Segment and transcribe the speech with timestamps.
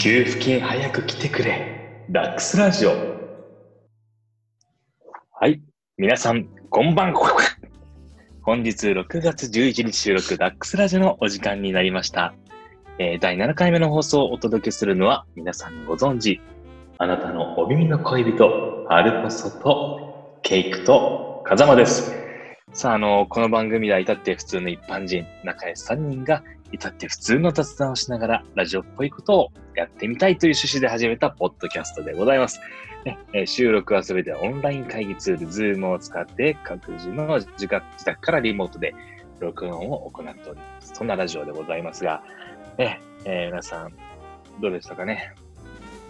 [0.00, 2.06] 給付金早く来てくれ。
[2.08, 2.92] ダックスラジオ。
[5.30, 5.60] はい。
[5.98, 7.36] 皆さん、こんばんは。
[8.40, 12.32] 本日6月11日収録ダックスラジオのお時間になりました。
[12.98, 16.40] えー第7回目の放送をお届けするのは皆さんご存知、
[16.96, 22.14] あなたのお耳の恋人、アルコソとケイクと風間です。
[22.72, 26.42] さあ、あの、この番組では至って普通の一般人、仲良し3人が
[26.72, 32.60] 至って普通の雑談をしながらラジオっぽいことをやってみたいという趣旨で始めたポッドキャストでございます。
[33.04, 38.94] ねえ収録はすべてオンライン会議ツール、Zoom を使って各自の自宅自宅からリモートで
[39.38, 40.92] 録音を行っております。
[40.94, 42.22] そんなラジオでございますが、
[42.76, 43.92] ねえー皆さん、
[44.60, 45.34] どうでしたかね？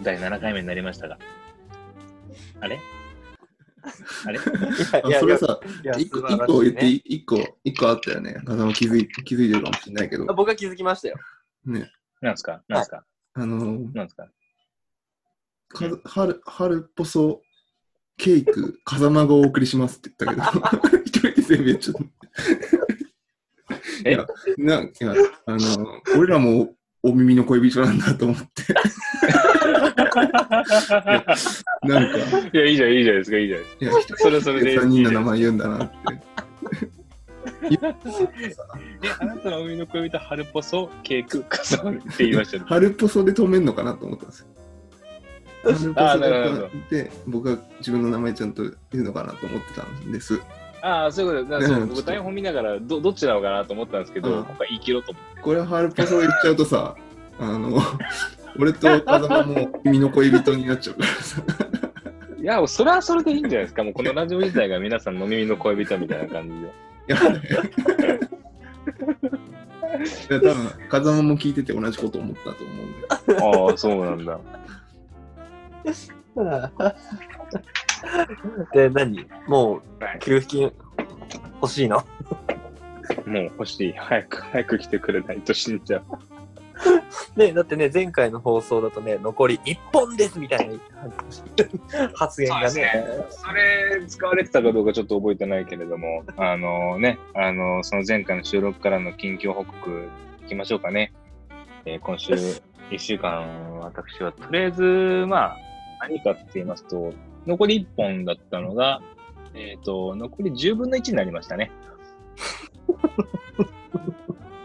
[0.01, 1.17] 第7回目になりましたが。
[2.59, 2.77] あれ？
[4.25, 4.39] あれ？
[5.15, 5.59] あそれさ、
[5.97, 8.41] 一個一個言って一個、一個あったよね。
[8.45, 10.33] 風間気づい気づいてるかもしれないけどあ。
[10.33, 11.15] 僕は気づきましたよ。
[11.65, 11.91] ね。
[12.21, 12.61] なんですか？
[12.67, 13.03] なんですか？
[13.33, 14.25] あのー、なんですか？
[15.69, 17.41] か春、春っぽそ
[18.17, 22.01] ケーク、風間がお送りしますって言ったけど、 一人で全部やっちゃった。
[24.05, 24.11] え？
[24.11, 25.13] いや、な、いや、
[25.45, 28.45] あのー、俺らもお耳の恋人なんだと思って、
[31.83, 32.17] なんか、
[32.53, 33.85] いや、いいじゃん、いいじゃないですか、いいじゃないですか。
[33.85, 34.71] いや、一人それはそれで。
[34.71, 35.95] で3人の名前言うんだなって。
[37.63, 37.77] え、
[39.19, 42.63] あなたの海の恋人、春ポソ、ケーク、カサって言いましたね。
[42.67, 44.47] 春っぽそで止めんのかなと思ったんですよ。
[45.63, 50.41] 春あなるほどで、僕は自分の名前ちゃんと言うのかなと思ってたんです。
[50.81, 51.59] ああ、そういうことだ。
[51.59, 55.41] だからそう僕、 台本見ながらど、どっちなのかなと思ったんですけど、うん今回言い切ろうと思って。
[55.41, 56.95] これ春っぽそ言っちゃうとさ、
[57.41, 57.81] あの、
[58.59, 61.41] 俺と風間も君の恋人になっちゃうからさ。
[62.39, 63.83] いや、それはそれでいいんじゃないですか。
[63.83, 66.55] もうこのラジオ自体が皆さんの耳の恋人みたいな感じで。
[66.57, 66.61] い
[67.07, 67.41] や、ね、
[70.29, 70.55] いや多分
[70.89, 73.07] 風間も聞いてて同じこと思ったと思うんで。
[73.69, 74.39] ああ、そうなんだ。
[78.73, 79.27] で、何？
[79.47, 79.81] もう、
[80.19, 80.71] 給付金
[81.61, 81.97] 欲しいの？
[83.25, 83.93] もう欲しい。
[83.93, 86.03] 早く、早く来てくれないと死んじゃう。
[87.35, 90.75] ね、だってね、前回の放送だとね、残り1本ですみたいな
[92.15, 93.05] 発言がね。
[93.29, 100.09] それ使われてたかどうかちょっと覚えてないけれども、あのね、あの、その前回の収録からの近況報告
[100.43, 101.13] いきましょうかね。
[101.85, 104.83] えー今週1週間、私はとりあえず、
[105.27, 105.57] まあ、
[106.01, 107.13] 何かって言いますと、
[107.47, 109.01] 残り1本だったのが、
[109.53, 111.71] えっ、と、残り10分の1になりましたね。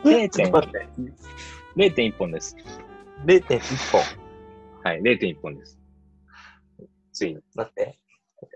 [0.04, 0.88] 0.1ちょっと待って
[1.76, 2.56] 0.1本です。
[3.26, 3.60] 0.1
[3.92, 4.00] 本。
[4.82, 5.78] はい、0.1本です。
[7.12, 7.41] ついに。
[7.54, 7.98] 待って。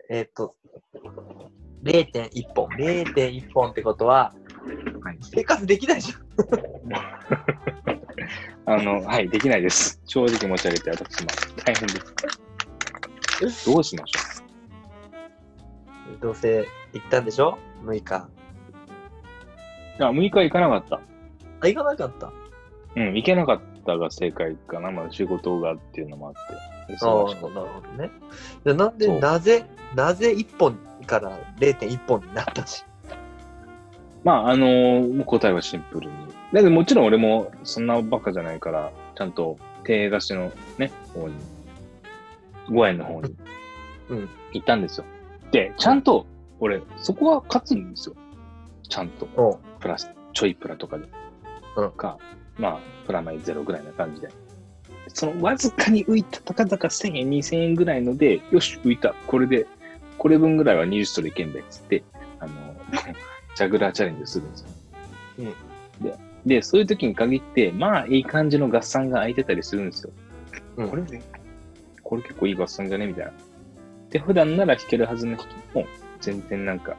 [0.08, 0.56] えっ、と、
[1.82, 2.68] 0.1本。
[2.68, 4.34] 0.1本ってことは、
[5.02, 6.20] はい生活できないじゃん。
[8.80, 10.00] あの、はい、できないです。
[10.06, 11.28] 正直申し上げて、私も
[11.64, 13.70] 大変です。
[13.70, 14.20] どうしましょ
[16.20, 18.28] どうせ行ったんでしょ ?6 日。
[19.98, 20.04] う。
[20.04, 21.00] あ、6日行かなかった。
[21.60, 22.39] あ、行かなかった。
[22.96, 24.90] うん、行けなかったが正解かな。
[24.90, 26.40] まだ仕事がっていうのもあって。
[27.04, 28.10] ああ、忙しかっなるほどね。
[28.64, 29.64] じゃあなんで、なぜ、
[29.94, 32.84] なぜ1本から0.1本になったし？
[33.08, 33.16] た
[34.24, 36.16] まあ、あのー答えはシンプルに。
[36.52, 41.34] だけどもちろん俺もそんなバカじゃないから、ちゃんと手貸しのね、方に、
[42.68, 43.34] 5円の方に
[44.08, 44.28] うん。
[44.52, 45.04] 行ったんですよ。
[45.52, 46.26] で、ちゃんと、
[46.58, 48.16] 俺、そこは勝つんですよ。
[48.88, 49.60] ちゃんと。
[49.78, 51.08] プラス、ちょいプラとかで。
[51.76, 52.18] うんか、
[52.60, 54.28] まあ、プラマイゼロぐらいな感じで。
[55.08, 59.14] そのわずかに浮いたたかだか1000円、2000円ぐらいので、よし、浮いた。
[59.26, 59.66] これで、
[60.18, 62.04] これ分ぐらいは20ストでいけんだよ、つって、
[62.38, 62.52] あの、
[63.56, 64.68] ジャグラーチャレンジするんですよ。
[66.00, 66.14] で、
[66.46, 70.12] で、そういう時に限って、まあ、いい感じの合算が空いてたりするんですよ。
[70.76, 71.22] うんこれね、
[72.02, 73.06] これ結構いい合算じゃね？
[73.06, 73.32] みたいな。
[74.10, 75.86] で、普段なら弾けるはずの弾きも、
[76.20, 76.96] 全然なんか、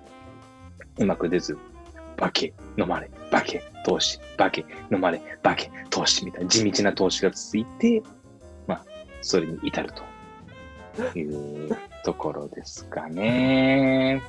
[0.97, 1.57] うまく出ず、
[2.17, 8.01] バケ、飲まれ、バケ、投資、バケ、飲まれ、バケ、投資みたいな地道な投資が続いて、
[8.67, 8.85] まあ、
[9.22, 9.91] それに至る
[10.93, 14.22] というところですかね。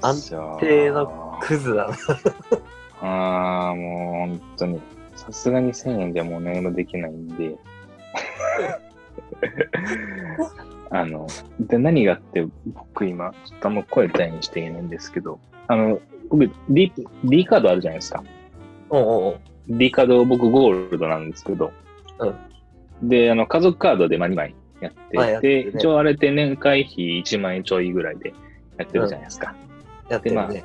[0.00, 0.30] 安
[0.60, 1.96] 定のクズだな。
[3.00, 4.80] ああ、もう本当に。
[5.16, 7.56] さすがに1000円でもう何もできないんで。
[10.90, 11.26] あの、
[11.58, 16.92] で、何があって、僕今、ちょっとあんま声大にしていないんですけど、あの、僕、D、
[17.24, 18.24] D カードあるじゃないですか。
[18.88, 21.72] おうおう D カード僕ゴールドなんですけど、
[23.02, 28.32] で、あの、家族カードでまあ2枚やって、てで、るね一応あれって年会費1万円ちょいぐらいで
[28.78, 29.54] やってるじゃないですか。
[30.08, 30.64] やってるね。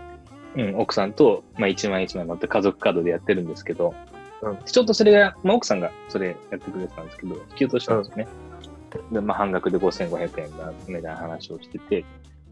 [0.56, 3.94] うん、奥さんと、まあ、1枚1枚持って家族カードでやってるんですけど、
[4.42, 8.28] うんちょっとそれが、まあ、奥さんがそれやってくれてたんですけど、引き落としたんですよね。
[9.12, 12.06] で、まあ、半額で5500円だ、みたいな話をしてて、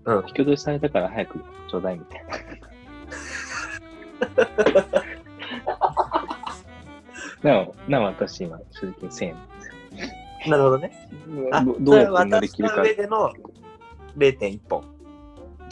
[0.05, 1.39] うん引き落としされたから早く
[1.69, 2.35] ちょうだいみたいな。
[7.43, 9.35] なお、なお私今、正直1000円
[10.47, 10.91] なるほどね。
[11.51, 12.81] あ、どどうやって乗り切るか。
[12.81, 13.31] 上での
[14.17, 14.83] 0.1本。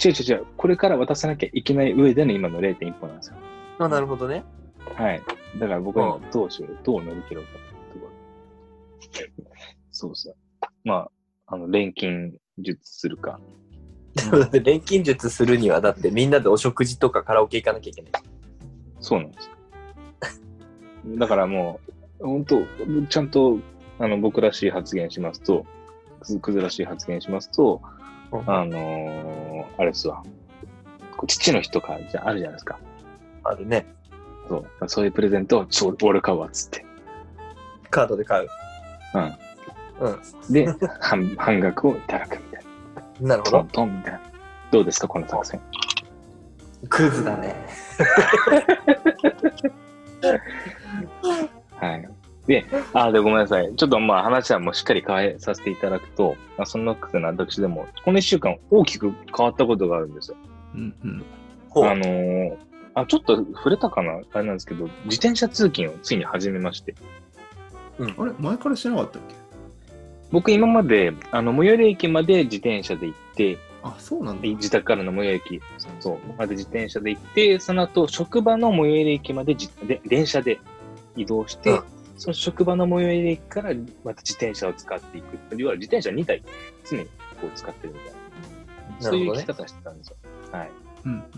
[0.03, 0.45] 違う違う違う。
[0.57, 3.37] これから渡さなきゃいけない上での今の0.1本なんですよ。
[3.79, 4.43] あ、なるほどね。
[4.95, 5.21] はい。
[5.57, 7.59] だから僕はどうしよう、どう乗り切ろうかって
[7.93, 8.07] とこ
[9.37, 9.45] ろ。
[9.91, 10.35] そうそう。
[10.83, 11.09] ま
[11.47, 13.39] あ、あの、錬金術するか。
[14.31, 18.11] だって錬金術するには、だってみんなでお食事とかカラオケ行かなきゃいけない。
[19.07, 21.17] そうなんですよ。
[21.17, 21.79] だからも
[22.19, 22.61] う、本当
[23.07, 23.57] ちゃんと、
[23.99, 25.65] あの、僕らしい発言しますと、
[26.19, 27.81] くずくずらしい発言しますと、
[28.31, 30.21] あのーあれですわ。
[31.25, 32.79] 父の日とかじゃあるじゃないですか。
[33.45, 33.85] あるね。
[34.49, 34.89] そう。
[34.89, 36.85] そういうプレゼントを、ちょ、俺買うわ、っつって。
[37.89, 38.49] カードで買う。
[39.13, 40.07] うん。
[40.09, 40.53] うん。
[40.53, 40.67] で、
[40.99, 42.63] 半、半額をいただくみたい
[43.21, 43.27] な。
[43.37, 43.67] なるほどトン。
[43.69, 44.21] トンみたいな。
[44.71, 45.61] どうですか、この作戦。
[46.89, 47.55] クズだね。
[51.75, 52.09] はい。
[52.47, 53.73] で、あ、で、ごめんなさい。
[53.75, 60.37] ちょっとまあ話はもうしっかり変えさせていただくと、まあ、そんなくな私でも、この一週間大きく変わったことがあるんですよ。
[60.73, 61.25] うんうん。
[61.69, 61.85] ほう。
[61.85, 62.55] あのー
[62.93, 64.21] あ、ちょっと触れたかな？
[64.33, 66.95] あれなんですけど、自転車通勤をついに始めまして。
[67.99, 68.31] あれ？
[68.39, 69.35] 前からしてなかったっけ？
[70.31, 73.59] 僕今まで、あの、最寄り駅まで自転車で行って、
[73.95, 74.49] あ、そうなんだで。
[74.49, 75.61] 自宅からの最寄り駅、
[75.99, 80.59] そう、まで自転車で行って、その後、職場の最寄り駅までじで電車で
[81.15, 81.83] 移動して、うん
[82.17, 85.37] その職場の最寄り駅からまた自転車を使っていく。
[85.55, 86.41] 要は自転車2台
[86.89, 87.11] 常にこ
[87.47, 88.17] う使ってるみたいな。
[88.99, 90.15] そういう生き方してたんですよ。
[90.51, 90.71] はい。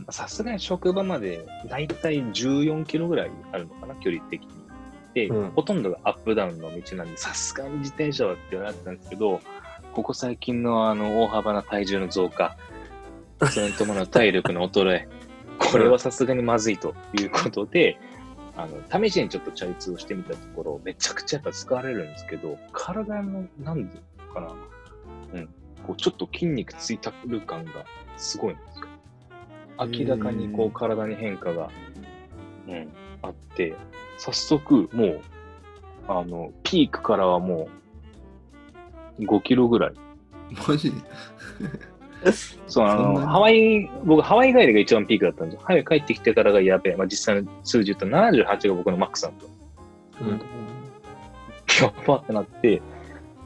[0.10, 4.48] さすがに職場までだいたい14キロぐらいあるのかな、距離的に。
[5.14, 9.42] で、うんほとんどがアップダウンの道なんで、さすがに自転車はって言われてたんですけど、
[10.00, 12.56] ここ最近のあの大幅な体重の増加、
[13.52, 15.08] それに伴う体力の衰え、
[15.60, 18.00] これはさすがにまずいということで、
[18.56, 24.00] あの、試しにちょっとチャリ通をしてみたところ、めちゃくちゃやっぱ使われるんですけど、体の、なんで
[24.34, 24.54] かな、
[25.34, 25.48] うん、
[25.86, 27.84] こうちょっと筋肉ついたる感が
[28.16, 28.88] すごいんですよ。
[29.86, 31.70] 明らかにこう体に変化が、
[32.70, 32.88] うん、
[33.22, 33.76] あって、
[34.18, 35.22] 早速もう、
[36.08, 37.80] あの、ピークからはもう、
[39.20, 39.94] 5キロぐらい。
[40.68, 40.92] マジ？
[42.24, 42.32] で
[42.68, 45.62] そう、あの、ハワイ、僕、ハワイ帰りが一番ピークだったんですよ。
[45.66, 46.96] ハワイ帰ってきてからがやべえ。
[46.96, 49.50] まあ、実際の数字言うと78が僕のマックスなんですよ。
[50.22, 50.30] うん。
[51.82, 52.82] やっばってなって、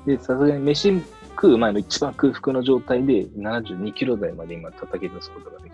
[0.06, 1.02] で、さすがに飯
[1.36, 5.74] 食う前の一番空腹の状態で72キロ台まで今叩き出すことができ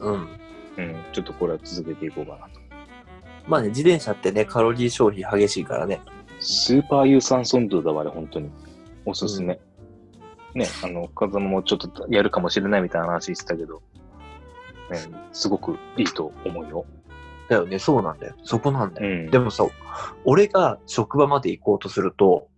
[0.00, 0.28] うん。
[0.76, 2.60] たので、うん、ちょっとこれは続けていこうかなと。
[3.48, 6.00] まあね、自転車ってね、カロリー消費激しいからね。
[6.38, 8.50] スーパー有酸素運動だわ、あれ、本当に。
[9.04, 9.58] おすすめ。
[10.54, 13.82] ね、あの、風間もちょっとやるかもしれないみたいな話言ってたけど、
[14.90, 14.98] ね、
[15.32, 16.84] すごくいいと思うよ。
[17.48, 18.34] だよね、そうなんだよ。
[18.44, 19.08] そこなんだよ。
[19.10, 19.30] うん。
[19.30, 19.66] でもさ、
[20.24, 22.48] 俺が職場まで行こうとすると、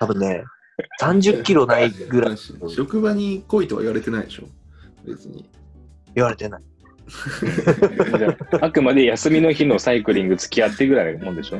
[0.00, 0.44] 多分ね、
[1.00, 2.36] 30キロないぐらい
[2.68, 4.44] 職場に来いとは言われてないでしょ？
[5.06, 5.48] 別に。
[6.14, 6.62] 言われてない。
[8.60, 11.58] ああくまで休みの日のサイクリング付き合ってぐらいのもんでしょ？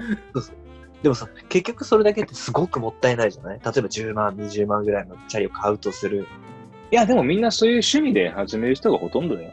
[1.02, 3.60] でもさ、結局それだけってすごくもったいないじゃない？
[3.60, 6.26] 例えば10万、20万ぐらいのチャリを買うとする。
[6.90, 9.50] いや、でもみんなそういう趣味で始める人がほとんどだよ。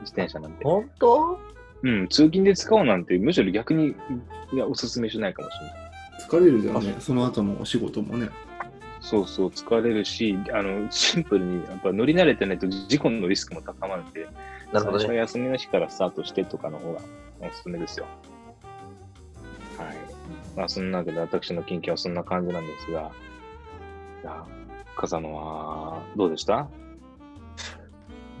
[0.00, 0.64] 自転車なんて。
[0.64, 1.38] 本当？
[1.82, 3.94] うん、通勤で使おうなんて、むしろ逆に、
[4.52, 5.74] いや、おすすめしないかもしれない。
[6.28, 6.96] 疲れるじゃんね。
[6.98, 8.30] その後のお仕事もね。
[9.02, 14.26] そうそう、疲れるし、あの、シンプルに、やっぱ乗り慣れてないと事故のリスクも高まるんで、
[14.72, 15.14] なるほどね。
[15.14, 17.00] 休みの日からスタートしてとかの方が
[17.40, 18.06] おすすめですよ。
[19.76, 20.13] はい。
[20.56, 23.10] まあ、そんなわけで私の近況はそんな感じなんですが、
[24.22, 24.46] じゃあ、
[24.96, 26.68] 風野は、どうでした？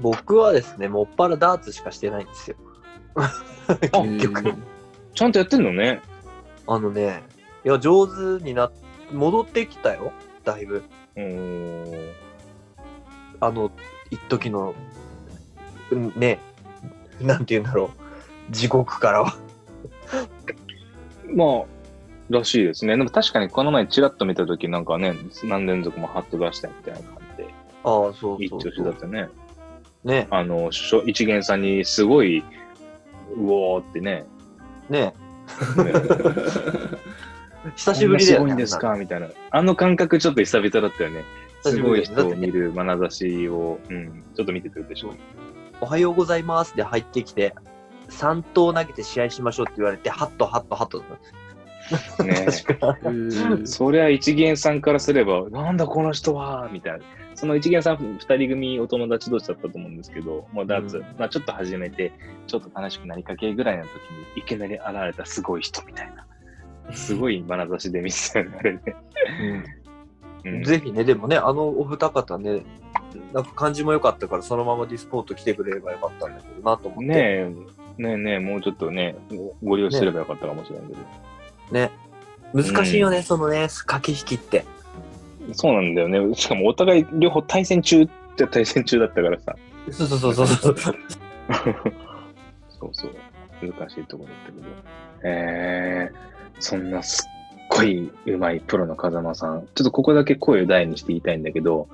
[0.00, 2.56] 僕はですね、もっぱらダーツしかしてないんですよ。
[3.92, 4.54] 結局。
[5.14, 6.00] ちゃんとやってんのね？
[6.66, 7.22] あのね、
[7.64, 8.72] いや、上手になっ、
[9.12, 10.12] 戻ってきたよ。
[10.44, 10.82] だいぶ。
[11.16, 12.12] うーん。
[13.40, 13.70] あの、
[14.10, 14.74] 一時の、
[15.90, 16.38] うんね、
[17.20, 17.90] なんて言うんだろ
[18.50, 18.52] う。
[18.52, 19.34] 地獄からは。
[21.34, 21.64] まあ、
[22.30, 22.96] らしいですね。
[22.96, 25.14] でも確かにこの前チラッと見たときなんかね、
[25.44, 27.54] 何連続もハット出したみたいな感じで、
[27.84, 28.14] ああ、そう
[28.48, 28.72] そうそう。
[28.72, 29.28] 子だったね。
[30.04, 32.40] ね、あの、しょ一元さんにすごい、
[33.36, 34.26] うおーってね、
[34.88, 35.14] ね、ね
[37.76, 38.44] 久しぶりだよね。
[38.44, 39.28] すごいんですかみたいな。
[39.50, 41.24] あの感覚ちょっと久々だったよね。
[41.62, 45.14] 久すごい人を見る眼差しを、うん、ちょっと見てくるでしょ。
[45.80, 47.54] おはようございますで入ってきて、
[48.10, 51.43] 3投投げて試合しましょうって言われて、ハット、ハット、ハットだった。
[52.24, 52.46] ね
[53.64, 57.04] そりゃ一元さんからすれば、なんだこの人はみたいな。
[57.34, 62.12] その一元さん二人組お友達同士だったと思うんですけど、もうダーツ、うんまあちょっと始めて、
[62.46, 63.98] ちょっと悲しくなりかけぐらいの時に
[64.36, 66.26] いきなり現れたすごい人みたいな。
[66.92, 68.96] すごい眼差しで見せてられて。
[70.44, 72.62] うんぜひね、でもね、あのお二方ね、
[73.32, 77.06] なんか感じも良かったから、そのままディスポート来てくれればよかったんだけどなと思って。
[77.06, 79.16] ねえ、ねえねえ、もうちょっとね、
[79.62, 81.00] ご利用すればよかったかもしれないけど。
[81.00, 81.06] ね。
[82.52, 84.64] 難しいよね、うんそのね、駆け引きって。
[85.52, 86.34] そうなんだよね。
[86.34, 89.56] しかもお互い両方対戦中って対戦中だったからさ。
[89.90, 90.76] そうそうそうそうそう。
[92.80, 93.10] そうそう。
[93.62, 94.66] 難しいところだったけど。
[95.24, 96.16] えー、
[96.60, 99.66] そんなすっごい上手いプロの風間さん。
[99.74, 101.88] ちょっとここだけ声を大にして言いたいんだけど、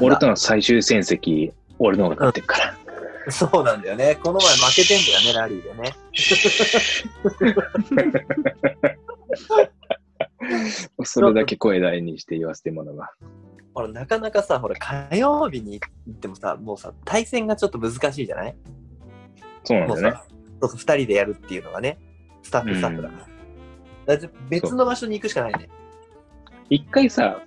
[0.00, 2.76] 俺との最終戦績、俺の方が勝ってるから。
[3.28, 4.18] そうなんだよね。
[4.22, 5.92] この前負けてんだよね、ラリーでね。
[11.04, 13.10] それだけ声大にして言わせてもらうわ。
[13.74, 18.56] ほら、なかなかさ、ほら、火曜日に行ってもさ、もうさ、対戦がちょっと難しいじゃない？
[19.64, 20.16] そうなんだよね。
[20.60, 21.98] そうそう、二人でやるっていうのがね、
[22.42, 23.14] スタッフスタッフだか
[24.06, 24.16] ら。
[24.16, 25.68] だって別の場所に行くしかないね。
[26.70, 27.42] 一回さ、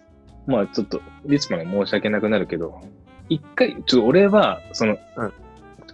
[0.48, 2.79] まあちょっと、リスマに申し訳なくなるけど、
[3.29, 5.34] 一回、ちょっと俺は、その、うん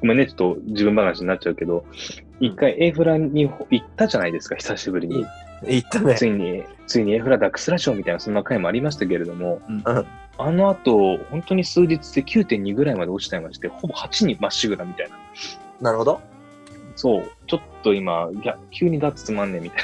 [0.01, 1.85] ごめんね、ちょっと自分話になっちゃうけど、
[2.39, 5.25] 一回エイフラに行ったじゃないですか、久しぶりに。
[5.67, 6.15] 行ったね。
[6.15, 9.83] ついに、ついにエイフラダックスラショーみたいな、そんな回もありましたけれども、うん。
[9.85, 15.17] あの後、本当に数日で9.2ぐらいまで落ちちゃいまして、ほぼ8にまっしぐらみたいな。
[15.81, 16.19] なるほど。
[16.95, 19.83] そう、ちょっと今、いや、急にダーツつまんねえみたい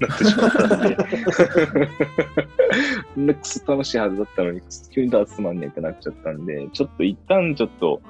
[0.00, 0.96] な、なってしまったんで。
[3.34, 8.00] クソ楽しいはずだったのに、急にダーツつまんねえってなっちゃったんで、ちょっと一旦ちょっと、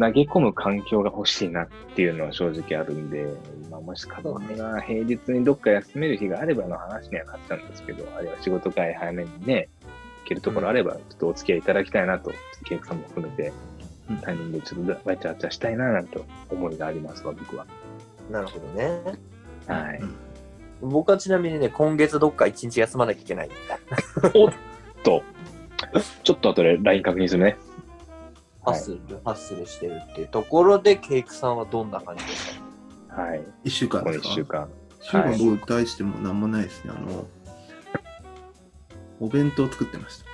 [0.00, 3.26] 投げ込む環境が欲しいなっていうのは正直あるんで、
[3.70, 9.68] まあ、もしかが平日にどっか休める日があればの話にはなっちゃうんですけど、あるいは仕事会早めにね、
[10.24, 12.32] 行けるところあれば、ちょっとお付き合いいただきたいなと、
[12.64, 13.52] ケイクさんも含めて
[14.10, 17.66] うん、タイミングでちょっとわちゃわちゃしたいななんて思いがありますわ、僕は。
[18.30, 19.00] なるほどね。
[19.66, 20.00] はい。
[20.80, 23.50] 僕はちなみにね、今月どっか一日休まなきゃいけない。
[25.04, 25.22] と、
[26.24, 27.56] ちょっと後で LINE 確認するね。
[28.62, 32.60] ハッスル、ハッスルしてるっていうところで、ケイクさんはどんな感じです
[33.08, 33.22] か？
[33.22, 33.42] はい。
[33.64, 34.28] 一週間1ですか？
[34.34, 34.68] 週間。
[35.00, 36.92] 一週間僕大してもなんもないですね。
[36.94, 37.26] あの、
[39.18, 40.30] お弁当作ってました。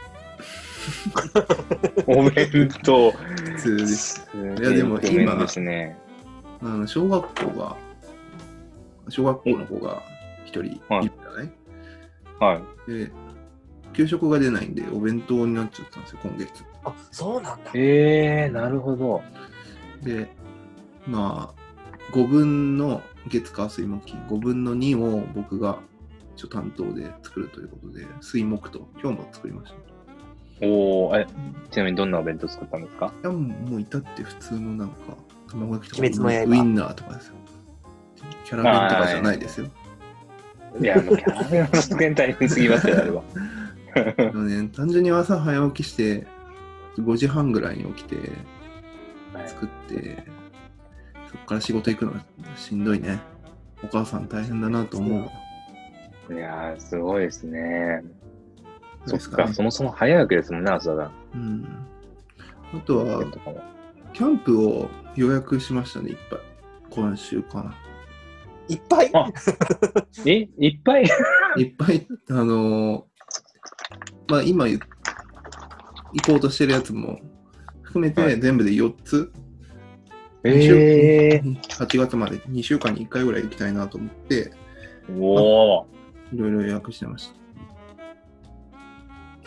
[2.07, 3.11] お弁当。
[3.13, 4.29] 普通です。
[4.35, 5.97] いやでも今ですね。
[6.63, 7.77] あの小学校が、
[9.09, 10.03] 小学校の子が
[10.45, 11.53] 一人いるじゃない、
[12.39, 12.91] はい。
[12.91, 13.11] で、
[13.93, 16.65] 給食が出ないんで、お弁当になっちゃったんですよ、今月。
[16.87, 17.71] あ、そうなんだ。
[17.75, 19.23] えー、なるほど。
[20.03, 20.29] で、
[21.07, 25.79] まあ、5分の月火水木金、5分の2を僕が
[26.37, 30.67] 一応担当で作るということで、水木と今日も作りました。
[30.67, 31.27] おー、え、
[31.71, 33.13] ちなみにどんなお弁当作ったんですか？
[33.23, 34.95] いや、もう至って普通のなんか、
[35.51, 37.35] 卵焼きとかウインナーとかですよ。
[38.45, 39.67] キャラ弁とかじゃないですよ。
[40.81, 43.23] いや、もうキャラメルの出現大変すぎますよ、あれは。
[44.19, 46.27] あのね、単純に朝早起きして、
[47.03, 48.17] 5時半ぐらいに起きて、
[49.33, 50.25] はい作って、
[51.31, 52.15] そこから仕事行くの
[52.57, 53.21] しんどいね。
[53.85, 55.31] お母さん大変だなと思
[56.31, 56.35] う。
[56.35, 58.03] いやー、すごいですね。
[59.07, 61.11] そっそうですかそもそも早いわけですもんね、朝が。
[61.35, 61.87] うん。
[62.75, 63.23] あとは、
[64.13, 66.39] キャンプを予約しましたね、いっぱい。
[66.91, 67.75] 今週かな。
[68.69, 69.11] いっぱい？
[69.15, 69.31] あ
[70.25, 70.49] え？
[70.59, 71.05] いっぱい？
[71.59, 73.03] いっぱい、あのー
[74.29, 74.81] まあ今言
[76.17, 77.21] 行こうとしてるやつも
[77.83, 79.33] 含めはいて全部で4つ、
[80.45, 86.37] え8月まで2週間に1回ぐらい行きたいなと思って、ー、おー。
[86.37, 87.35] いろいろ予約してました。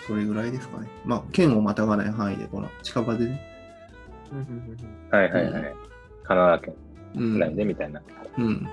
[0.03, 0.87] それぐらいですかね。
[1.05, 3.41] まあ、県をまたがない範囲で、この近場でね。
[5.11, 5.51] はいはいはい。
[5.51, 5.75] 神奈
[6.27, 6.73] 川県
[7.15, 7.33] うん。
[7.33, 8.01] ぐらいでみたいな。
[8.37, 8.67] うん。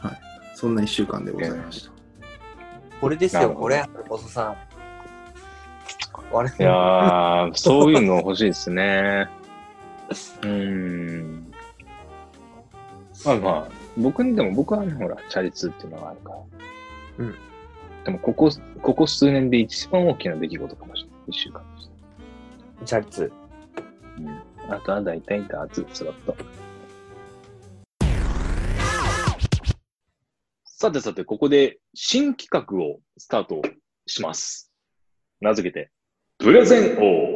[0.00, 0.20] はい。
[0.54, 1.92] そんな1週間でございました。
[3.00, 4.73] これですよ、これ、おそさん。
[6.32, 9.28] あれいやー、そういうの欲しいですね。
[10.42, 11.52] うーん。
[13.24, 16.38] まあまあ、僕にでも僕はね、ほら、チャリ通っていうのがあるから。
[17.18, 17.34] うん。
[18.04, 18.50] でも、ここ、
[18.82, 21.18] ここ数年で一番大きな出来事かもしれない。
[21.28, 21.88] 一週間でし
[22.80, 22.86] た。
[22.86, 23.32] チャリツ。
[24.18, 24.72] うん。
[24.72, 26.36] あとは大体ダーツ、スロット。
[30.64, 33.62] さてさて、ここで新企画をスタート
[34.06, 34.73] します。
[35.40, 35.90] 名付けて、
[36.38, 37.34] プレゼン王。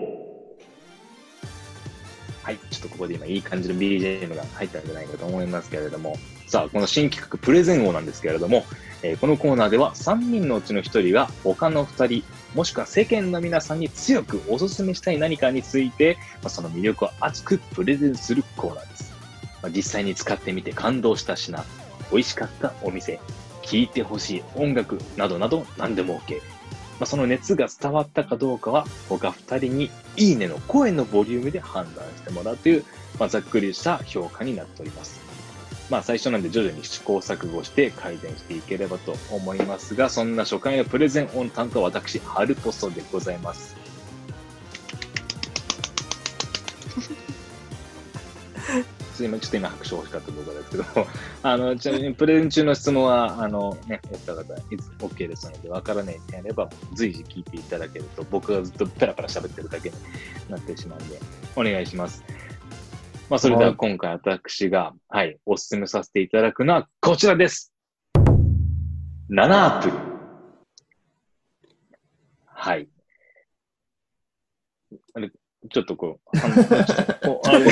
[2.43, 8.65] はい、ちょっとここで今いい感じの BGM が入ったんじゃないかと思いますけれども、さあ、この新企画プレゼン王なんですけれども、
[9.03, 12.25] えーこのコーナーでは3人のうちの1人が他の2人、
[12.55, 19.13] もしくは世間の皆さんに強くお勧めしたい何かについて、まあ、その魅力を熱くプレゼンするコーナーです。
[19.63, 21.63] まあ、実際に使ってみて感動した品、
[22.11, 23.21] 美味しかったお店、
[23.63, 26.58] 聴いてほしい音楽などなど何でも OK。
[26.99, 32.85] まあ、その熱が伝わったかどうかは他2人にいいねの声のボリュームで判断してもらうという、
[33.19, 35.29] まあ、ざっくりした評価になっております。
[35.91, 43.75] まあ最初なんで徐々に試行錯誤して改善していければと思いますが、そんな初回のプレゼンオン担当は私、ハルポソでございます。
[49.19, 50.85] すいません、ちょっと今拍手欲しかったところですけど、
[51.43, 59.97] あの、ちなみにプレゼン中の質問は、あのね、お二方、いつ OK ですので、わからないんであれば、随時聞いていただけると、僕がずっとペラペラ喋ってるだけに
[60.49, 61.19] なってしまうんで、
[61.57, 62.23] お願いします。
[63.29, 67.73] まあ、それでは今回私が、はい、お勧めさせていただくのはこちらです。
[69.31, 69.95] 7アプリ。
[72.47, 72.89] はい。
[75.71, 76.29] ちょっとこう、
[77.49, 77.67] あれ、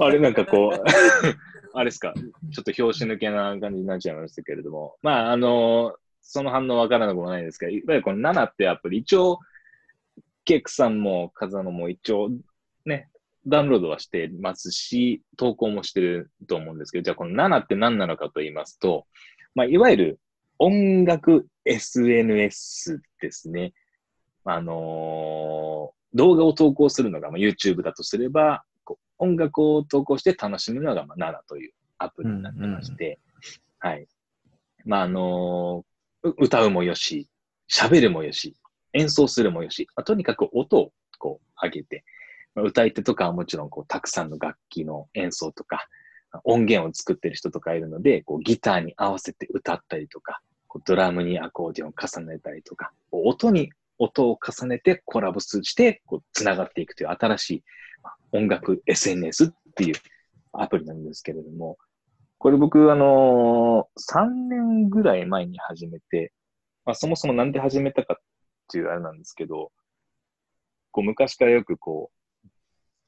[0.00, 0.84] あれなんかこう、
[1.72, 9.38] あれですか、ちょっと拍子抜けな感じになっちゃいましたけれども、まあ、あの、その反応わからなくもないですけど、いわゆるこの7ってアプリ、一応、
[10.44, 12.30] ケイクさんも風野も一応、
[12.84, 13.10] ね、
[13.46, 19.06] ダウンロードはしてますし、投稿もしてると思うんですけど、じゃあこの7って何なのかと言いますと、
[19.54, 20.20] まあ、いわゆる
[20.58, 23.72] 音楽 SNS ですね。
[24.44, 33.18] あのー動画を投稿するのが、まあ、YouTube だとすれば、こう音楽を投稿して楽しむのが、まあ、7というアプリになってまして、
[33.78, 34.06] はい。
[34.84, 35.96] まあ、あのー
[36.28, 37.28] う歌うもよし、
[37.70, 38.56] 喋るもよし、
[38.92, 42.04] 演奏するもよし、まあとにかく音をこう上げて、
[42.54, 45.86] まあ歌い手とかはもちろんこうたくさんの楽器の演奏とか、
[46.44, 57.64] 音源を作ってる人とかいるので、こうギターに合わせて歌ったりとか、こうドラムにアコーディオンを重ねたりとか、音に音を重ねてコラボして、こう繋がっていくという新しい
[58.32, 59.94] 音楽 SNS っていう
[60.52, 61.78] アプリなんですけれども、
[62.38, 66.32] これ僕、あのー、3年ぐらい前に始めて、
[66.84, 68.16] まあ、そもそもなんで始めたかっ
[68.70, 69.72] ていうあれなんですけど、
[70.92, 72.10] こう昔からよくこ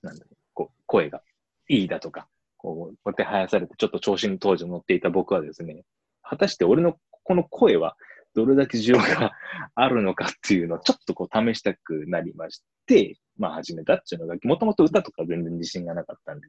[0.03, 1.23] う、なんだろう、こう声が
[1.69, 5.85] いいだとか、こう、もてはやされてちょっと調子に当時乗っていた僕はですね、
[6.23, 7.97] 果たして俺のこの声は
[8.39, 9.33] どれだけ需要が
[9.75, 16.47] あるのかっていうのをちょっとこう試したくなりまして、まあ始めたっていうのが、もともと歌とか全然自信がなかったんで、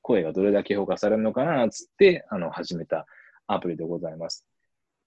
[0.00, 3.06] 声がどれだけ評価されるのかな、つって、あの、始めた
[3.46, 4.46] アプリでございます。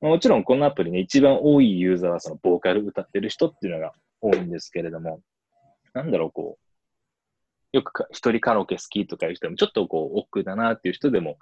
[0.01, 5.21] もちろんこのアプリね、一番多いユーザーはそのボーカル歌ってる人っていうのが多いんですけれども、
[5.93, 6.59] なんだろう、こ
[7.73, 11.37] う、よく一人カラオケ好きとかいう人でも、ちょっとこう、億劫だなっていう人でも、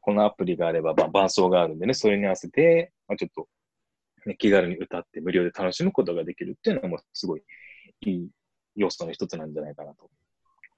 [0.00, 3.46] このアプリがあれば、まあ、伴奏があるんでね、それに合わせて、ま、ちょっと、
[4.26, 7.42] ね、気軽に歌って無料で楽しむことができるっていうのも、すごい
[8.02, 8.28] いい
[8.76, 10.10] 要素の一つなんじゃないかなと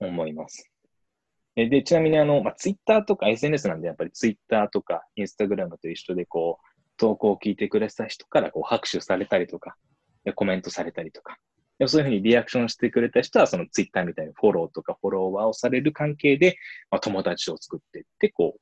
[0.00, 0.70] 思います。
[1.56, 9.76] で、ちなみにあの、まあ、ツイッターとか SNS なんで、やっぱりツイッターとかインスタグラムと一緒で、こう、投稿を聞いてくれた人からこう拍手されたりとか、
[10.34, 11.38] コメントされたりとか、
[11.86, 16.56] そういうふうにリアクションしてくれた人は、そのツイッターみたいにフォローとかフォロワーをされる関係で、
[16.90, 18.60] まあ、友達を作っていって、こう、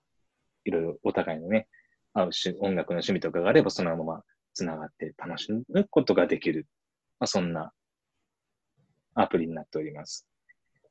[0.64, 1.66] いろいろお互いのね、
[2.14, 4.22] 合うし音楽の趣味とかがあれば、そのまま
[4.58, 6.66] 繋がって楽しむことができる。
[7.20, 7.72] まあ、そんな
[9.14, 10.26] アプリになっております。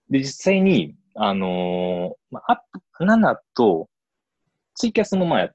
[0.10, 2.60] で、実際に、あのーまあ、アッ
[2.98, 3.90] プ7と
[4.76, 5.52] ツイキャスもまあや,、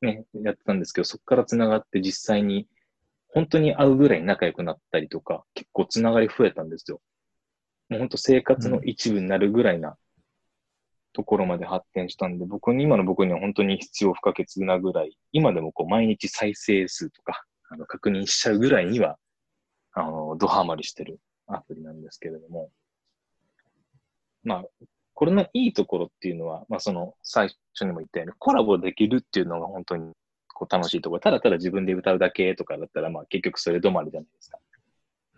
[0.00, 2.66] ね、やってたんですけど、そこから繋がって実際に
[3.28, 7.00] 本当に会うぐらい仲良くなったりとか、結構繋がり増えたんですよ。
[7.88, 9.96] もう本当生活の一部になるぐらいな
[11.12, 19.16] ところまで発展したんで、僕に、今の僕には本当に必要不可欠なぐらい、今でもこう毎日再生数とか、あの確認しちゃうぐらいには、
[19.94, 22.70] あの、ドハマりしてるアプリなんですけれども、
[24.44, 24.64] まあ、
[25.14, 30.12] これのいいところっていうのは、まあその最初にも言ったようにコラボできるっていうのが本当に
[30.52, 31.20] こう楽しいところ。
[31.20, 34.58] ただただ自分で歌うだけとかだったら、まあ結局それ止まりじゃないですか。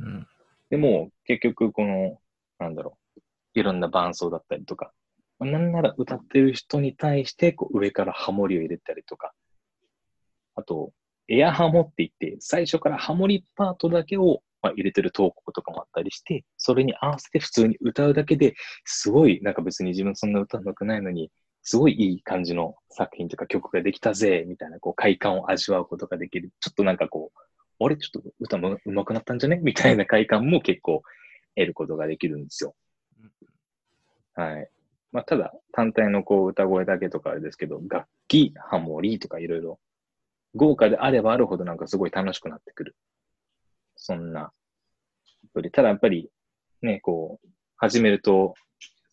[0.00, 0.26] うん。
[0.70, 2.18] でも結局この、
[2.58, 3.20] なんだろう、
[3.54, 4.92] いろんな伴奏だったりとか、
[5.38, 9.32] まあなんなら歌ってる人に対してこう上からハモリを入れたりとか、
[10.54, 10.92] あと、
[11.28, 21.30] エアハモって言って、最初からハモリパートだけをまあ入れてる投稿とかもあったりして、それに合わせて普通に歌うだけで、すごい、なんか別に自分そんな歌うまくないのに、
[21.62, 26.50] すごいいい感じの作品とか曲ができたぜ、みたいな、こう、快感を味わうことができる。
[26.60, 27.96] ちょっとなんかこう、あれ？
[27.96, 29.58] ちょっと歌も上手くなったんじゃね？
[29.62, 31.02] みたいな快感も結構
[31.56, 32.74] 得ることができるんですよ。
[34.34, 34.68] はい。
[35.10, 39.78] まあ、ただ単体のこう歌声だけとかあれですけど、楽器、ハモリとかいろいろ、
[40.54, 42.96] 豪華であればあるほどなんかすごい楽しくなってくる。
[43.96, 44.52] そんな。
[45.72, 46.30] ただやっぱり、
[46.82, 48.54] ね、こう、始めると、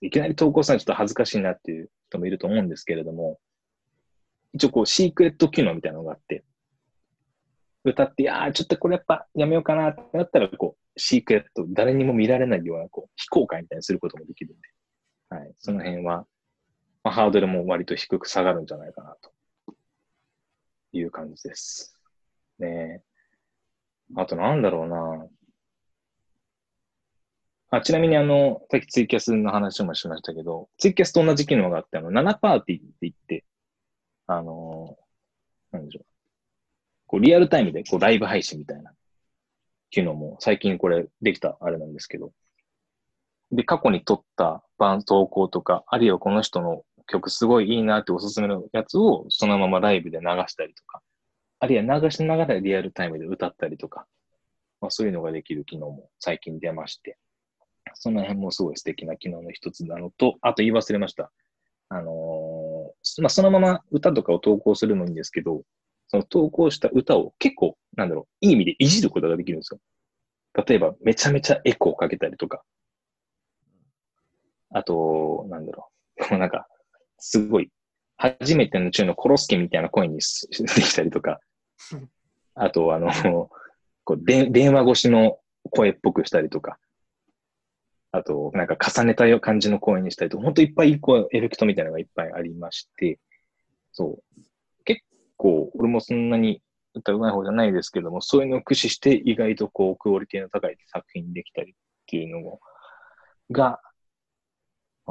[0.02, 3.40] いきなり投稿されるとちょっと恥ずかしいなっていう人もいると思うんですけれども、
[4.54, 6.44] 一応こう、シークレット機能みたいなのがあって、
[7.84, 14.68] 歌って、いやー、ちょっとこれやっぱやめようかなってなったら、こう、シークレット、誰にも見られないような、こう、非公開みたいにすることもできるんで、
[15.30, 15.54] はい。
[15.60, 16.26] その辺は、
[17.04, 19.32] まあ、ハードルも割と低く下がるんじゃないかな、と
[20.94, 21.98] いう感じです。
[22.60, 23.02] ね。
[24.16, 25.28] あとなんだろうな
[27.74, 33.46] あ、ちなみにあの、さっきツイキャスの話もしましたけど、ツイキャスと同じ機能があって、あの、7パーティーって言って、
[34.28, 36.06] あのーなんでしょう。
[37.08, 38.92] こう、リアルタイムでこう、ライブ配信みたいな
[39.90, 42.32] 機能も最近これできたあれなんですけど、
[43.52, 51.02] で、過去に撮った版投稿とか、あるいはこの人の曲すごいいいなっておすすめのやつをそのままライブで流したりとか、
[51.60, 54.06] あるいは流しながらリアルタイムで歌ったりとか、
[54.82, 57.18] まあそういうのができる機能も最近出まして、
[57.94, 61.32] その辺もすごい素敵な機能の一つなのと、あと言い忘れました。
[61.90, 65.64] あのーまあそのまま歌とかを投稿するのもいいんですけど、
[66.08, 69.80] その投稿した歌を結構、なんだろう、いい意味でいじることができるんですよ。
[70.68, 72.64] 例えば、めちゃめちゃエコーかけたりとか、
[74.72, 75.90] あと、なんだろ、
[76.32, 76.68] う なんか、
[77.22, 77.70] すごい、
[78.18, 81.40] 初めての中のコロスケみたいな声にすできたりとか、
[82.56, 83.10] あと、あの、
[84.04, 86.80] こうで電話越しの声っぽくしたりとか、
[88.12, 93.20] あと、なんか重ねたよ感じの声にしたりとか、ほんといっぱいこうエフェクトみたいなのがいっぱいありまして、
[93.94, 94.42] そう。
[94.84, 95.02] 結
[95.38, 96.62] 構、俺もそんなに
[96.94, 101.76] 歌うまい方じゃないですけども、そういうのを駆使して意外とこう、クオリティの高い作品できたりっ
[102.08, 102.60] ていうのも、
[103.52, 103.80] が、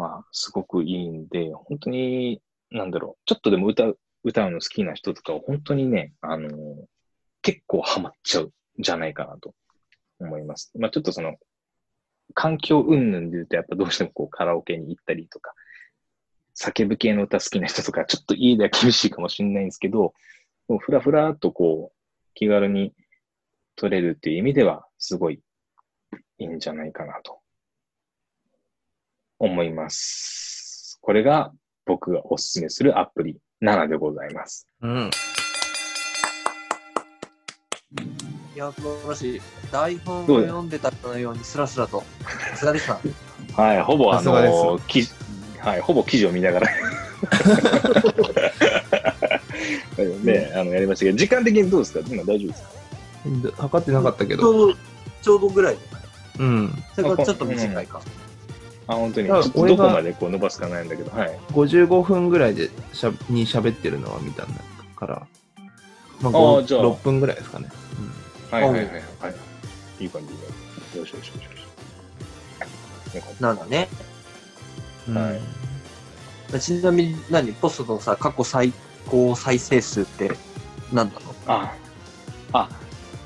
[0.00, 6.48] まあ、すごくいいんで、本当に、なんだろう、ちょっとでも歌う、歌うの好きな人とかは本当にね、あの
[7.42, 9.54] 結構ハマっちゃうんじゃないかなと
[10.18, 10.72] 思います。
[10.78, 11.36] まあちょっとその、
[12.32, 15.52] 環境云々で言うとやっぱどうしてもこうカラオケに行ったりとか、
[16.56, 20.14] 叫ぶ系の歌好きな人とか、ちょっと家では厳しいかもしれないんですけど、
[20.66, 21.96] もうふらふらっとこう、
[22.32, 22.94] 気軽に
[23.76, 25.42] 取れるっていう意味では、すごい
[26.38, 27.39] いいんじゃないかなと
[29.40, 30.98] 思います。
[31.00, 31.50] これが
[31.86, 34.68] 僕がおすすめするアプリ7でございます。
[34.82, 35.10] うん。
[38.54, 39.40] いや、素晴らしい。
[39.72, 42.04] 台本を読んでたかのようにスラスラと。
[42.50, 43.00] さすがでした。
[43.60, 45.12] はい、ほぼあの、記事
[45.58, 46.68] はい、ほぼ記事を見ながら
[50.24, 52.00] ね、あの、やりましたけど、時間的にどうですか？
[52.08, 52.62] 今大丈夫です
[53.56, 53.62] か？
[53.62, 54.66] 測ってなかったけちょど。
[54.66, 54.78] うど、
[55.22, 55.78] ちょうどぐらい。
[56.38, 56.72] うん。
[56.94, 58.00] それからちょっと短いか。
[58.90, 59.28] あ、本当に。
[59.28, 59.42] ど
[59.76, 61.38] こまでこう伸ばすかないんだけど、はい。
[61.52, 64.60] 55分ぐらいでしゃに喋ってるのは見たんだ
[64.96, 65.26] から、
[66.20, 67.68] まあ、あじゃあ6分ぐらいですかね。
[68.50, 70.02] はいはいはいはい。
[70.02, 70.28] いい感じ
[70.94, 70.98] で。
[70.98, 71.50] よしよしよしよ
[73.12, 73.16] し。
[73.16, 73.88] よかったなんだね。
[75.08, 75.16] うん。
[75.16, 75.40] はいうん
[76.58, 77.52] ちなみに何？
[77.52, 78.72] ポストのさ、過去最
[79.08, 80.32] 高再生数って
[80.92, 81.20] 何なの？
[81.46, 81.72] あ、
[82.52, 82.68] あ、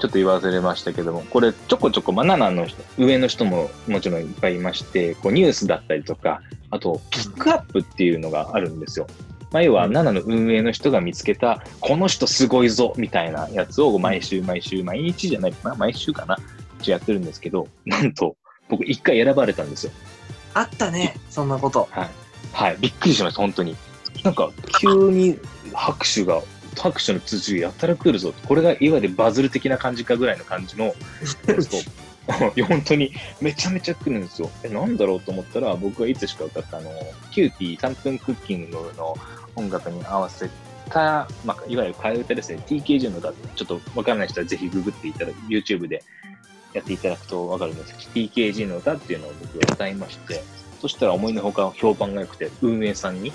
[0.04, 9.06] ちょっと言わせれましたけども、これちょこちょこ、まあ、7の人、上の人ももちろんいっぱいいまして、こうニュースだったりとか、あと、ピックアップっていうのがあるんですよ。
[9.50, 16.36] まあ、要は、うん7の運営の人が見つけた、この人すごいぞ、みたいなやつを毎週毎週、毎日じゃないかな、毎週かな、
[16.80, 18.36] 一応やってるんですけど、なんと、
[18.68, 19.92] 僕一回選ばれたんですよ。
[20.52, 21.88] あったね、そんなこと。
[21.90, 22.10] はい。
[22.52, 22.76] はい。
[22.78, 23.74] びっくりしました、本当に。
[24.22, 25.38] なんか、急に
[25.72, 26.42] 拍手が、
[26.76, 28.32] 拍手の通知がやったら来るぞ。
[28.46, 30.94] これがいわゆるバズる的な感じかぐらいの感じの、
[32.66, 34.50] 本当にめちゃめちゃ来るんですよ。
[34.62, 36.90] え、なんだろうと思ったら、僕がいつしか歌ったあの、
[37.30, 39.16] キューティー3分クッキングの
[39.56, 40.48] 音楽に合わせ
[40.90, 42.62] た、まあ、いわゆる替え歌ですね。
[42.66, 46.02] TKG の歌、ちょっとわからない人はぜひググっていただく、YouTube で
[46.72, 50.42] やっていただくとわかるんですけど、TKG の歌っていうのを僕が歌いまして、
[50.80, 53.32] そしたら思いのほか評判が良くて、運営さんに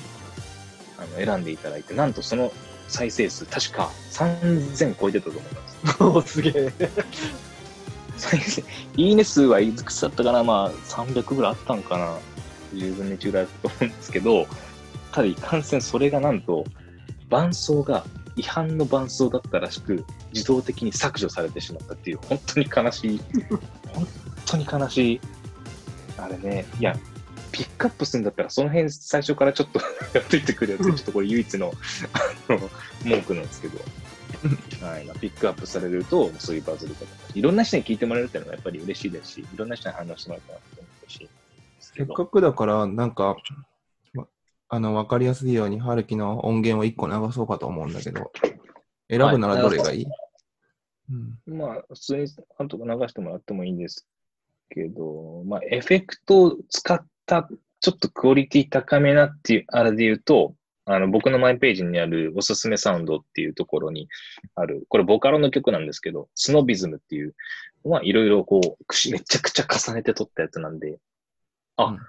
[0.97, 2.51] あの選んでいただいて、なんとその
[2.89, 5.61] 再生数、確か3000超えてたと思いま
[5.93, 6.03] す。
[6.03, 6.73] おすげえ。
[8.17, 8.63] 再生
[8.97, 10.43] いいね数はいくつだったかな？
[10.43, 12.17] まあ、300ぐらいあったんかな
[12.73, 14.47] ?10 分の1ぐらいだったと思うんですけど、
[15.13, 16.65] ただいかんせんそれがなんと、
[17.29, 23.21] 伴奏が違反の伴奏だったらしく、自動的に削除されてしまったっていう、本当に悲しい、
[23.93, 24.07] 本
[24.45, 25.21] 当に悲しい、
[26.17, 26.97] あれね、いや、
[27.59, 29.81] ピックアップするんだったら、その辺最初からちょっと
[30.17, 31.73] やっといてくれよって、ちょっとこれ唯一の
[32.47, 32.69] あの
[33.03, 33.79] 文句なんですけど、
[34.85, 35.03] はい。
[35.03, 37.05] まあ、ピックアップされると、そういうバズり方。
[37.33, 40.59] いろんな人に聞いてもらえるっていうのがやっぱり嬉しいですし、いろんな人に反応してもらったら
[41.09, 41.27] し、で
[41.81, 42.07] すけど。
[42.07, 43.35] せっかくだから、なんか、
[44.13, 44.27] ま
[44.69, 48.31] あの、わかりやすいように、春樹の音源を1個流そうかと思うんだけど、
[49.09, 50.05] 選ぶならどれがいい、
[51.11, 54.07] うん、まあ、普通になんとか流してもらってもいいんです
[54.69, 57.47] けど、まあ、エフェクトを使った、
[57.79, 64.09] ちょっとクオリティ高めなっていう、あれで言うと、あの、僕のマイページにあるおすすめサウンドっていうところに
[64.55, 67.35] ある、これボカロの曲なんですけど、スノビズムっていう、
[67.85, 70.97] まあ、いろいろこう、めちゃくちゃ重ねて撮ったやつなんで、
[71.77, 71.99] あ、うん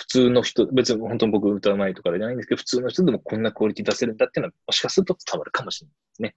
[0.00, 5.84] 普通の人、別に本当に僕歌うまいとかじゃないんですけど、普通の人でもこんなクオリティ出せるんだっていうのは、もしかすると伝わるかもし
[6.18, 6.36] れない。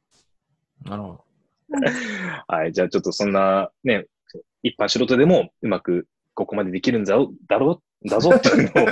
[0.84, 1.26] なるほど。
[2.48, 2.74] はい。
[2.74, 4.06] じゃあちょっとそんなね、
[4.63, 8.88] 一般素人でもうまくここまでできるんだろう、だろう、だぞっていうのを。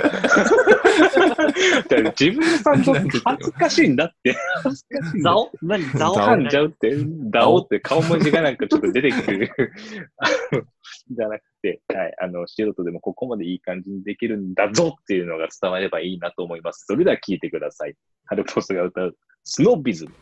[2.18, 4.34] 自分さんと恥ずかしいんだって。
[4.62, 5.84] 恥ずかしいんだザオ何？
[5.98, 6.96] ザオ 噛んじゃうって、
[7.30, 9.50] だおって顔文字がなんかちょっと出てくる。
[11.10, 12.14] じゃなくて、はい。
[12.20, 16.84] あの、素人でもここまでいい感じにできるんだぞっていうのが伝わればいいなと思います。
[16.86, 17.94] それでは聞いてください。
[18.26, 20.12] ハルポスが歌うスノービズム。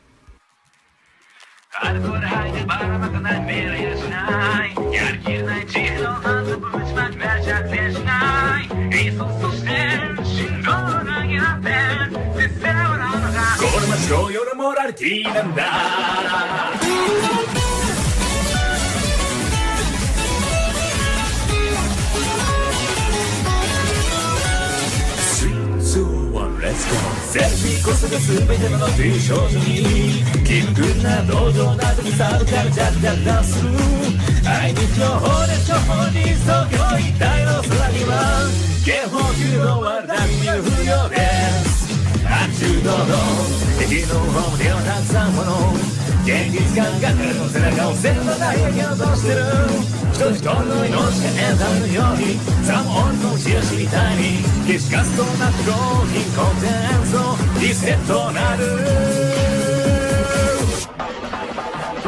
[1.73, 4.75] アルコール吐いてばらまかない未来やしない。
[4.93, 8.65] やりきれない地平のなんとぶちまきは着生しない
[9.05, 9.71] いっそそして
[10.25, 17.40] 信号を投げ合って絶世はなのがこの街の夜モラリティなんだ。
[26.71, 26.95] Let's go!
[27.27, 33.59] セルフィーこそが全てなのという少女に気分くんな道場などにサブカルチャーでダンス
[34.47, 38.47] 愛に情報で情報に創業一体の空には
[38.87, 41.17] 警報級のワールドミュー不要で
[41.67, 41.91] す
[42.23, 43.19] 安中堂々
[43.83, 49.41] 敵の方にはたくさんもの現実感が彼の背中を線のない焼き落としてる
[50.13, 55.73] 人人の命がエンタメのようにサモンの印みたいに消しカスとなって合
[56.13, 58.65] 品コンテンツのリセットなる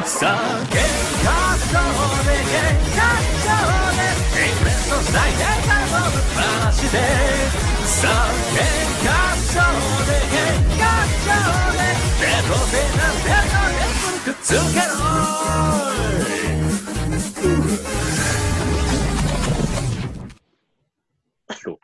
[0.05, 1.33] さあ喧嘩
[1.73, 3.01] そうで喧嘩
[3.41, 4.03] そうで
[4.45, 6.99] インベストしたい喧嘩をぶっ放して
[7.87, 8.61] さあ喧
[9.01, 10.37] 嘩そうで喧
[10.77, 10.85] 嘩
[11.23, 11.81] そうで
[12.21, 13.42] デトセなんて
[14.41, 15.23] つけろ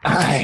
[0.03, 0.43] はい。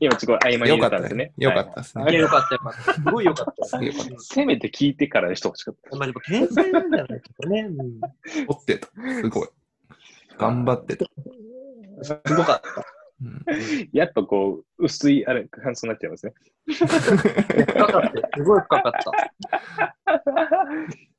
[0.00, 1.32] 今ちょっと合間に入よかったですね。。
[1.36, 2.04] よかったですね。
[2.10, 2.94] いや、よかったよかった。
[2.94, 3.82] すごいよかった。
[3.82, 5.96] よかったせめて聞いてからにしてほしかった。
[5.96, 7.60] まあでも天才なんじゃないですかね。
[7.60, 8.00] うん
[8.46, 8.88] 撮ってた。
[8.88, 9.48] すごい。
[10.38, 11.06] 頑張ってた。
[12.02, 12.95] すごかった。
[13.22, 13.42] うん
[13.92, 16.34] やっぱこう、薄い、あれ、感想になっちゃいますね。
[16.66, 18.28] 深かったよ。
[18.36, 19.12] すごい深かった。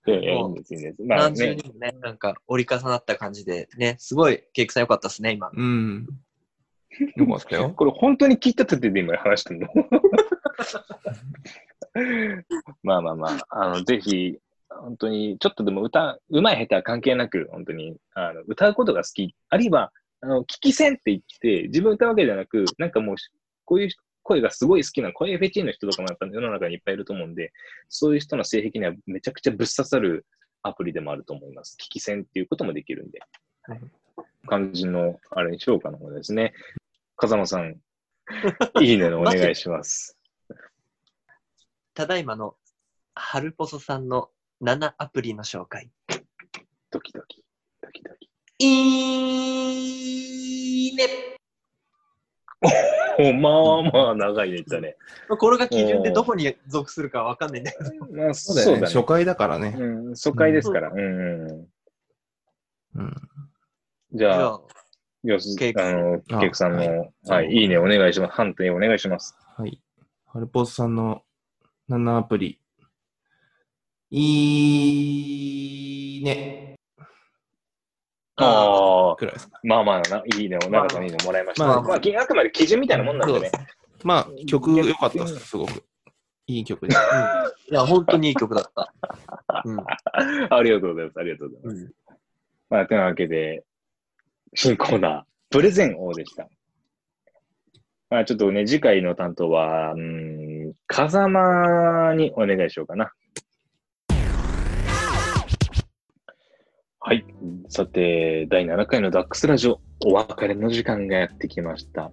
[0.11, 1.03] いやいや、いいんです、いいんです。
[1.03, 5.49] まあ何重ね、にもね、なんか折り重なった感じで、ね、すごいケイクさんよかったですね、今。
[5.53, 6.07] うん。
[7.15, 7.71] よかったよ。
[7.75, 9.67] これ本当に聞いたとてで今話してるの？
[12.83, 14.37] まあまあまあ、あの、ぜひ、
[14.69, 23.15] 本当に、ちょっとでも歌、うまい下手は関係なく、本当に、あの、歌うことが好き、あるいは、あの、聞き戦って言って、自分歌うわけじゃなく、なんかもう、
[23.65, 23.89] こういう
[24.23, 27.51] 声がすごい好きな、声フェチの人とかもやっぱ世の中にいっぱいいると思うんで、
[27.89, 30.25] そういう人の性癖にはめちゃくちゃぶっ刺さる
[30.63, 31.77] アプリでもあると思います。
[31.79, 33.19] 聞き戦っていうこともできるんで。
[33.63, 33.79] はい
[34.47, 36.53] 肝心の、あれにしようかな、これですね。
[37.17, 37.79] 風間さん、
[38.81, 40.17] いいねのお願いします。
[41.93, 42.55] ただいまの、
[43.13, 45.91] ハルポソさんの7アプリの紹介。
[46.89, 47.43] ドキドキ、
[47.81, 48.26] ドキドキ。
[48.59, 48.65] い
[50.89, 51.03] いね。
[53.19, 54.95] おまあまあ長いね、言ったね。
[55.27, 57.89] これが基準でどこに属するかわかんないんだけど。
[58.11, 58.87] まあ、そうだよね。
[58.87, 59.75] 初回だからね。
[59.77, 60.89] うん、初回ですから。
[60.89, 61.67] うんうん。
[62.95, 63.13] うん。
[64.13, 64.61] じゃあ、
[65.23, 68.33] よし、ケイクあの、あケイクさんの、ははいい、いいねお願いします。
[68.33, 69.37] 判定お願いします。
[69.55, 69.81] はい。
[70.25, 71.23] ハルポスさんの
[71.89, 72.61] 7アプリ。
[74.09, 76.76] いいね。
[78.37, 79.59] ああ、くらいですか。
[79.63, 81.65] まあまあな、いいね、長さんいいねもらいました。
[81.65, 83.51] まあまあ、あくまで基準みたいなもんなんでね。
[84.03, 85.83] まあ、曲良かったです、すごく。
[86.45, 86.93] いい曲で。
[87.71, 88.93] いや、本当にいい曲だった。
[89.65, 89.79] うん。
[90.49, 91.19] ありがとうございます。
[91.19, 91.83] ありがとうございます。
[91.83, 92.07] うん
[92.69, 93.63] まあ、というわけで、
[94.53, 96.49] 新コーナー、プレゼン王でした。
[98.09, 103.11] まあ、ちょっとね、次回の担当は、うーん、風間にお願いしようかな。
[107.07, 107.23] はい。
[107.69, 112.11] さて、第7回のダックスラジオ、お別れの時間がやってきました。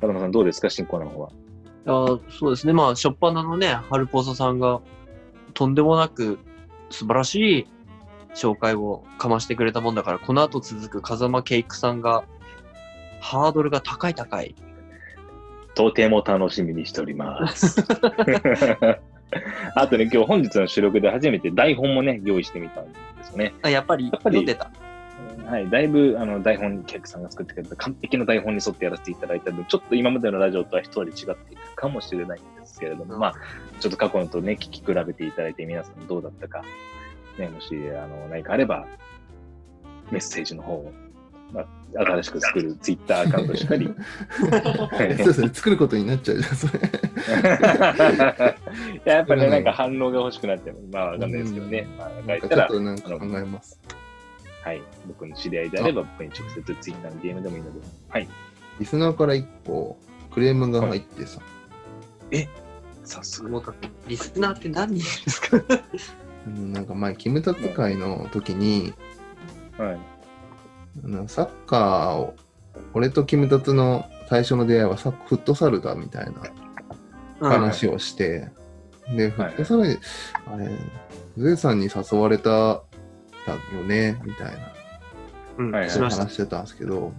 [0.00, 1.30] 風間さん、どうですか、新コーナーの方は。
[2.14, 2.72] あそうですね。
[2.72, 4.80] まあ、初っ端のね、ハルポソさんが、
[5.52, 6.38] とんでもなく
[6.88, 7.66] 素晴らしい
[8.34, 12.24] 紹介をかましてくれたもんだから、この後続く風間ケイクさんが、
[13.20, 14.54] ハードルが高い高い。
[15.74, 17.84] とても楽しみにしております。
[19.74, 23.54] あとね、今日本日の収録で初めて台本もね、用意してみたんですよね。
[23.62, 24.70] あ、やっぱりやっぱり読んでた。
[25.46, 33.34] はい、だいぶあの台本、客さんが作ってくれた完璧な台本に沿ってやらせていただいたので、ちょっと今までのラジオとは一通り違っていくかもしれないんですけれども、うんまあ、
[33.80, 36.64] ちょっと過去のとね、聞き比べていただいて、皆さんどうだったか、
[37.38, 38.86] ね、もしあの何かあれば、
[40.10, 40.92] メッセージの方を、
[41.52, 41.66] まあ、
[42.04, 43.88] 新しく作るツイッターアカウントしかり、
[44.38, 44.50] そう
[45.08, 46.78] ですね、作ることになっちゃうじゃん、それ。
[46.78, 46.82] い
[49.06, 51.86] ややっぱね、なんか反応が欲しくなっても、まあわかんないですけどね。
[51.98, 53.80] まあ、なんかちょっとなんか考えます。
[54.64, 58.28] はい、僕の知り合いであれば、僕に直接ツイッターの DM でもいいので、はい、
[58.80, 59.96] リスナーから一個
[60.32, 61.40] クレームが入ってさ、
[63.04, 63.48] 早速。
[63.48, 63.74] もう
[64.08, 65.62] リスナーって何人いるんですか？
[66.48, 68.92] うんなんか前、キムタツ会の時に、
[69.78, 69.98] はい。
[71.04, 72.34] あのサッカーを、
[72.94, 76.26] 俺とキムタツの最初の出会いはサッフットサルだみたい
[77.40, 78.50] な話をして、
[79.16, 79.98] で、フはいットサルに、
[80.46, 80.70] あれ、
[81.36, 82.82] ゼイさんに誘われた
[83.46, 84.72] だよね、みたいな
[85.58, 85.72] うん。
[85.72, 85.90] 話
[86.32, 87.12] してたんですけど、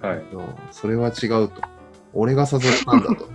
[0.00, 0.22] はい。
[0.70, 1.54] それは違うと。
[2.14, 3.28] 俺が誘ったんだと。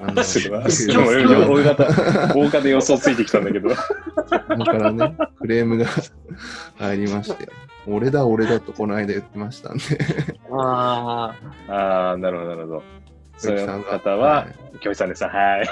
[0.00, 3.70] あのそれは、でも俺大型、大型予想ついてきたんだけど。
[3.70, 5.86] だからね、クレームが
[6.76, 7.48] 入りまして、
[7.86, 9.82] 俺だ、俺だとこの間言ってましたんで、
[10.52, 11.34] あ
[11.68, 12.82] ああ、なるほど、なるほど。
[13.36, 14.46] そういう方は、
[14.80, 15.24] 京一さんです。
[15.24, 15.66] はい。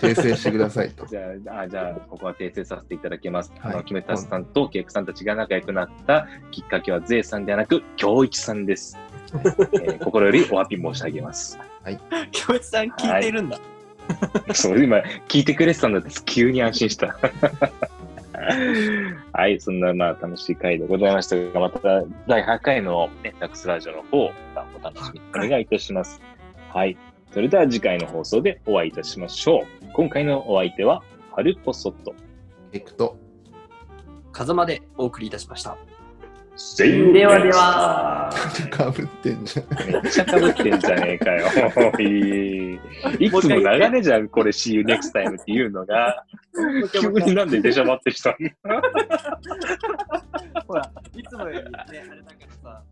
[0.00, 1.04] 訂正してくださいと。
[1.06, 3.52] じゃあ、あじゃあ、ここは訂正させていただきます。
[3.58, 8.98] はいあの、キムタスさんとケイクさんたちが仲良くなったきっかけは、ゼイさんではなく、京一さんです。
[9.34, 11.58] えー心よりお詫び申し上げます。
[11.84, 11.90] あ、
[12.30, 13.58] 京一さん聞いてるんだ。
[14.54, 17.18] そう、今、聞いてくれてたんだって、急に安心した。
[19.32, 26.20] はい、そんな、まあ、楽しい回でございましたが、また、第8回の、ね、ダックスラジオの方、またお楽しみにお願いいたします。
[26.78, 26.96] はい。
[27.32, 29.86] それでは次回の放送でお会いいたしましょう。
[29.94, 31.02] 今回のお相手は、
[31.34, 32.14] ハルポソット。
[32.72, 33.18] エクト。
[34.30, 35.76] 風間でお送りいたしました。
[36.76, 38.30] ではでは。
[38.70, 39.92] かぶってんじゃん。
[40.02, 41.48] めっちゃかぶってんじゃねえかよ。
[41.76, 42.78] おい
[43.18, 46.24] いつも流れじゃん、これ See you next time っていうのが。
[46.92, 48.50] 急になんで出しゃばってきたの？
[50.64, 52.82] ほら、いつもよりね、あれだからさ、